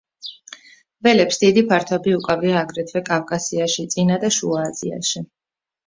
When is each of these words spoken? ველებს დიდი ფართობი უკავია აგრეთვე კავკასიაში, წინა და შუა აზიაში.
ველებს 1.07 1.37
დიდი 1.43 1.63
ფართობი 1.73 2.17
უკავია 2.21 2.57
აგრეთვე 2.65 3.05
კავკასიაში, 3.13 3.89
წინა 3.97 4.21
და 4.29 4.37
შუა 4.41 4.69
აზიაში. 4.75 5.29